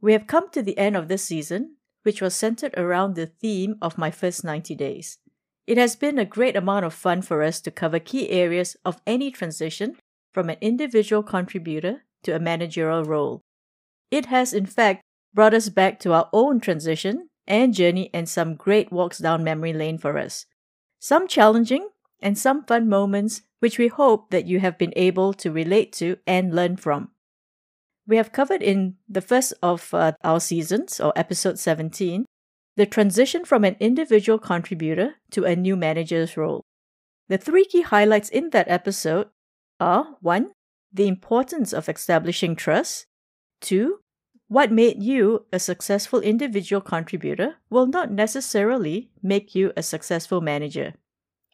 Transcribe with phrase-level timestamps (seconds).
[0.00, 3.76] We have come to the end of this season, which was centered around the theme
[3.82, 5.18] of my first 90 days.
[5.66, 9.00] It has been a great amount of fun for us to cover key areas of
[9.06, 9.96] any transition
[10.32, 13.42] from an individual contributor to a managerial role.
[14.10, 15.02] It has, in fact,
[15.34, 19.72] brought us back to our own transition and journey and some great walks down memory
[19.72, 20.46] lane for us.
[20.98, 21.88] Some challenging
[22.20, 26.16] and some fun moments which we hope that you have been able to relate to
[26.26, 27.10] and learn from.
[28.10, 32.26] We have covered in the first of uh, our seasons, or episode 17,
[32.76, 36.64] the transition from an individual contributor to a new manager's role.
[37.28, 39.28] The three key highlights in that episode
[39.78, 40.50] are 1.
[40.92, 43.06] The importance of establishing trust,
[43.60, 44.00] 2.
[44.48, 50.94] What made you a successful individual contributor will not necessarily make you a successful manager.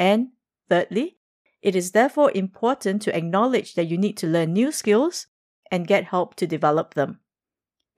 [0.00, 0.30] And
[0.68, 1.18] thirdly,
[1.62, 5.28] it is therefore important to acknowledge that you need to learn new skills
[5.70, 7.20] and get help to develop them.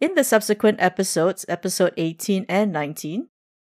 [0.00, 3.28] In the subsequent episodes, episode 18 and 19,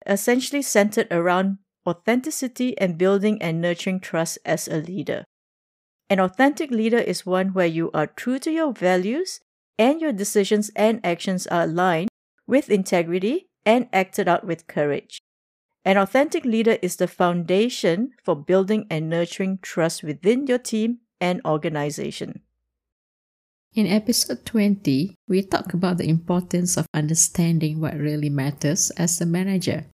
[0.07, 5.23] essentially centered around authenticity and building and nurturing trust as a leader.
[6.09, 9.39] An authentic leader is one where you are true to your values
[9.77, 12.09] and your decisions and actions are aligned
[12.47, 15.19] with integrity and acted out with courage.
[15.83, 21.41] An authentic leader is the foundation for building and nurturing trust within your team and
[21.45, 22.41] organization.
[23.75, 29.25] In episode 20, we talk about the importance of understanding what really matters as a
[29.25, 29.91] manager.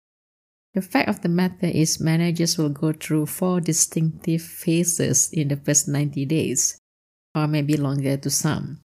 [0.74, 5.56] The fact of the matter is, managers will go through four distinctive phases in the
[5.56, 6.76] first 90 days,
[7.36, 8.80] or maybe longer to some.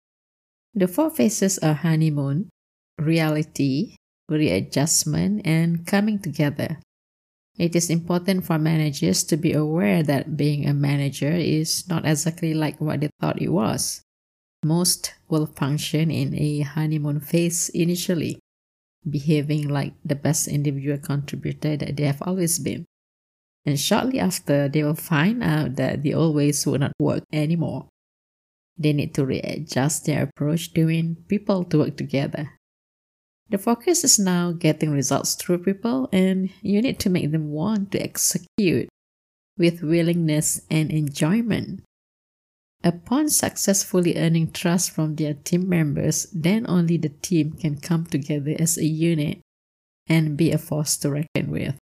[0.73, 2.49] The four phases are honeymoon,
[2.97, 3.93] reality,
[4.27, 6.81] readjustment, and coming together.
[7.59, 12.55] It is important for managers to be aware that being a manager is not exactly
[12.55, 14.01] like what they thought it was.
[14.63, 18.39] Most will function in a honeymoon phase initially,
[19.09, 22.85] behaving like the best individual contributor that they have always been.
[23.65, 27.87] And shortly after, they will find out that the old ways will not work anymore.
[28.77, 32.51] They need to readjust their approach to win people to work together.
[33.49, 37.91] The focus is now getting results through people, and you need to make them want
[37.91, 38.89] to execute
[39.57, 41.81] with willingness and enjoyment.
[42.83, 48.55] Upon successfully earning trust from their team members, then only the team can come together
[48.57, 49.39] as a unit
[50.07, 51.75] and be a force to reckon with.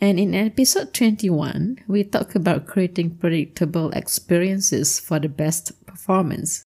[0.00, 6.62] And in episode 21, we talk about creating predictable experiences for the best performance.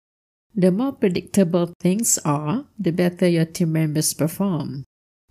[0.55, 4.85] The more predictable things are, the better your team members perform.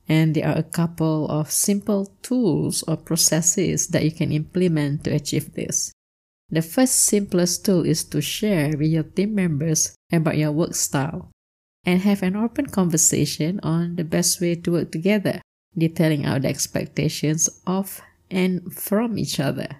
[0.07, 5.11] And there are a couple of simple tools or processes that you can implement to
[5.11, 5.91] achieve this.
[6.51, 11.31] The first simplest tool is to share with your team members about your work style
[11.85, 15.41] and have an open conversation on the best way to work together
[15.77, 19.79] detailing out the expectations of and from each other.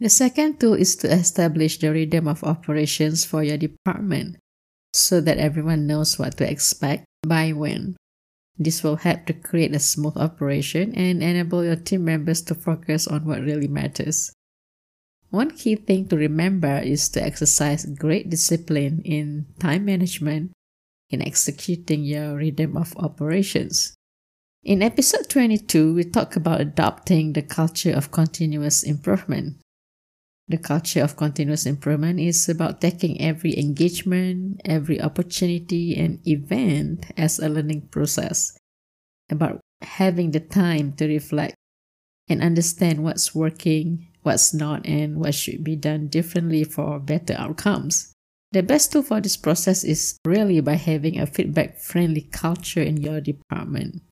[0.00, 4.36] The second tool is to establish the rhythm of operations for your department
[4.94, 7.96] so that everyone knows what to expect by when.
[8.58, 13.06] This will help to create a smooth operation and enable your team members to focus
[13.06, 14.32] on what really matters.
[15.30, 20.50] One key thing to remember is to exercise great discipline in time management
[21.08, 23.94] in executing your rhythm of operations.
[24.64, 29.62] In episode 22, we talk about adopting the culture of continuous improvement.
[30.48, 37.38] The culture of continuous improvement is about taking every engagement, every opportunity, and event as
[37.38, 38.58] a learning process,
[39.30, 41.54] about having the time to reflect
[42.28, 48.12] and understand what's working, what's not, and what should be done differently for better outcomes.
[48.52, 52.96] The best tool for this process is really by having a feedback friendly culture in
[52.96, 54.02] your department.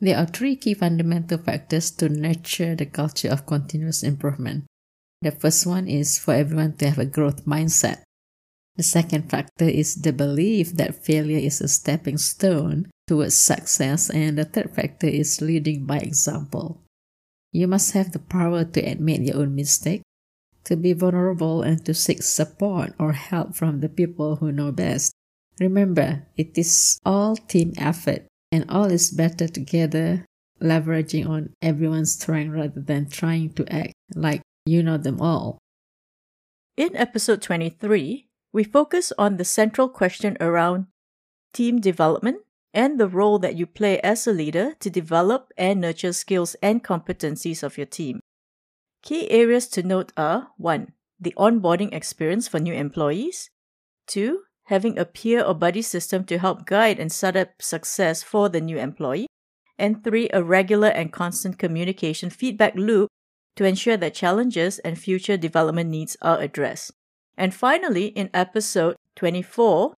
[0.00, 4.64] There are three key fundamental factors to nurture the culture of continuous improvement.
[5.22, 8.02] The first one is for everyone to have a growth mindset.
[8.76, 14.36] The second factor is the belief that failure is a stepping stone towards success, and
[14.36, 16.83] the third factor is leading by example.
[17.54, 20.02] You must have the power to admit your own mistake,
[20.64, 25.14] to be vulnerable, and to seek support or help from the people who know best.
[25.60, 30.26] Remember, it is all team effort and all is better together,
[30.60, 35.58] leveraging on everyone's strength rather than trying to act like you know them all.
[36.76, 40.86] In episode 23, we focus on the central question around
[41.52, 42.38] team development
[42.74, 46.82] and the role that you play as a leader to develop and nurture skills and
[46.82, 48.20] competencies of your team.
[49.02, 50.92] Key areas to note are 1.
[51.20, 53.48] The onboarding experience for new employees,
[54.08, 54.40] 2.
[54.64, 58.60] having a peer or buddy system to help guide and set up success for the
[58.60, 59.28] new employee.
[59.78, 63.08] And three, a regular and constant communication feedback loop
[63.56, 66.92] to ensure that challenges and future development needs are addressed.
[67.36, 69.94] And finally, in episode 24,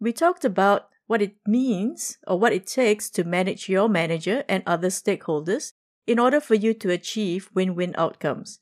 [0.00, 4.62] we talked about what it means or what it takes to manage your manager and
[4.64, 5.72] other stakeholders
[6.06, 8.60] in order for you to achieve win win outcomes.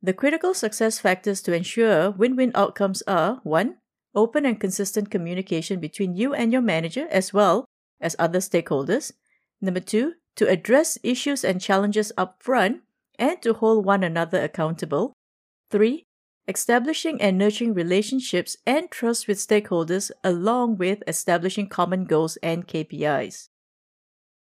[0.00, 3.76] The critical success factors to ensure win win outcomes are 1.
[4.14, 7.66] Open and consistent communication between you and your manager as well
[8.00, 9.12] as other stakeholders.
[9.60, 10.14] Number 2.
[10.36, 12.82] To address issues and challenges up front
[13.18, 15.12] and to hold one another accountable.
[15.70, 16.06] 3.
[16.48, 23.48] Establishing and nurturing relationships and trust with stakeholders along with establishing common goals and KPIs.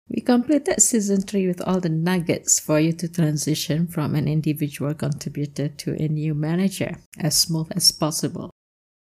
[0.08, 4.94] We completed season 3 with all the nuggets for you to transition from an individual
[4.94, 8.50] contributor to a new manager as smooth as possible.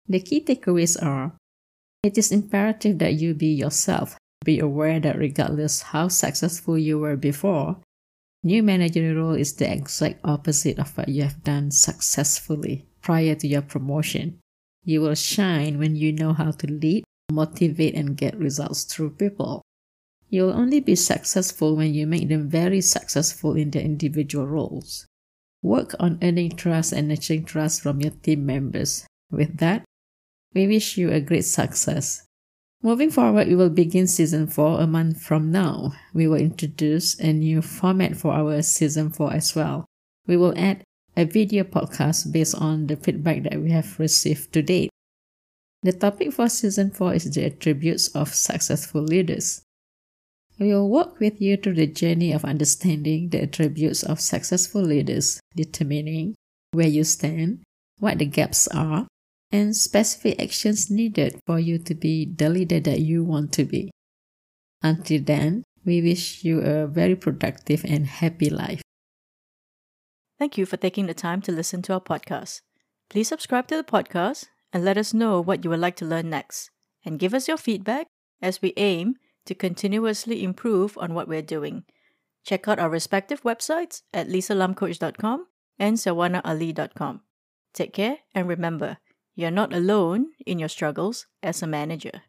[0.07, 1.33] The key takeaways are
[2.03, 4.17] it is imperative that you be yourself.
[4.43, 7.77] Be aware that regardless how successful you were before,
[8.43, 13.47] New managerial role is the exact opposite of what you have done successfully prior to
[13.47, 14.39] your promotion.
[14.83, 19.61] You will shine when you know how to lead, motivate, and get results through people.
[20.29, 25.05] You will only be successful when you make them very successful in their individual roles.
[25.61, 29.05] Work on earning trust and nurturing trust from your team members.
[29.29, 29.83] With that,
[30.55, 32.25] we wish you a great success.
[32.83, 35.93] Moving forward, we will begin season 4 a month from now.
[36.15, 39.85] We will introduce a new format for our season 4 as well.
[40.25, 40.83] We will add
[41.15, 44.89] a video podcast based on the feedback that we have received to date.
[45.83, 49.61] The topic for season 4 is the attributes of successful leaders.
[50.57, 55.39] We will walk with you through the journey of understanding the attributes of successful leaders,
[55.55, 56.33] determining
[56.71, 57.61] where you stand,
[57.99, 59.05] what the gaps are,
[59.51, 63.91] and specific actions needed for you to be the leader that you want to be.
[64.81, 68.81] Until then, we wish you a very productive and happy life.
[70.39, 72.61] Thank you for taking the time to listen to our podcast.
[73.09, 76.29] Please subscribe to the podcast and let us know what you would like to learn
[76.29, 76.71] next.
[77.03, 78.07] And give us your feedback
[78.41, 79.15] as we aim
[79.45, 81.83] to continuously improve on what we're doing.
[82.43, 87.21] Check out our respective websites at lisalamcoach.com and sawanaali.com.
[87.73, 88.97] Take care and remember,
[89.35, 92.23] you're not alone in your struggles as a manager.